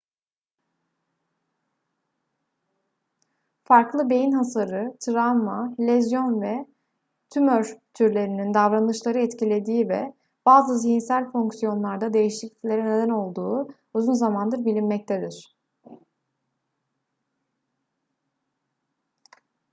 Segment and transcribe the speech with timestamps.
[3.63, 6.65] farklı beyin hasarı travma lezyon ve
[7.29, 10.13] tümör türlerinin davranışları etkilediği ve
[10.45, 15.55] bazı zihinsel fonksiyonlarda değişikliklere neden olduğu uzun zamandır bilinmektedir